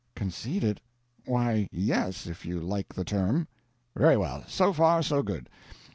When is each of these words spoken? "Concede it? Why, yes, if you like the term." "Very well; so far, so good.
"Concede 0.15 0.63
it? 0.63 0.81
Why, 1.27 1.67
yes, 1.71 2.25
if 2.25 2.43
you 2.43 2.59
like 2.59 2.91
the 2.95 3.05
term." 3.05 3.47
"Very 3.95 4.17
well; 4.17 4.43
so 4.47 4.73
far, 4.73 5.03
so 5.03 5.21
good. 5.21 5.47